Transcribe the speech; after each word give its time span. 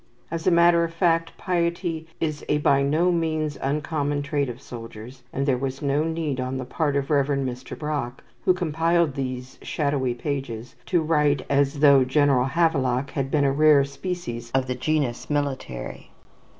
As 0.31 0.47
a 0.47 0.49
matter 0.49 0.83
of 0.83 0.91
fact, 0.91 1.37
piety 1.37 2.07
is 2.19 2.43
a 2.49 2.57
by 2.57 2.81
no 2.81 3.11
means 3.11 3.55
uncommon 3.61 4.17
attribute 4.23 4.49
of 4.49 4.59
soldiers, 4.59 5.21
and 5.31 5.45
there 5.45 5.59
was 5.59 5.83
no 5.83 6.03
need 6.03 6.39
on 6.39 6.57
the 6.57 6.65
part 6.65 6.95
of 6.95 7.07
the 7.07 7.13
Reverend 7.13 7.47
Mr. 7.47 7.77
Brock, 7.77 8.23
who 8.43 8.51
compiled 8.55 9.13
these 9.13 9.59
shadowy 9.61 10.15
pages, 10.15 10.75
to 10.87 11.03
write 11.03 11.45
as 11.51 11.81
though 11.81 12.03
General 12.03 12.45
Havelock 12.45 13.11
had 13.11 13.29
been 13.29 13.45
a 13.45 13.51
rare 13.51 13.83
species 13.83 14.49
of 14.55 14.65
the 14.65 14.73
genius 14.73 15.29
military. 15.29 16.09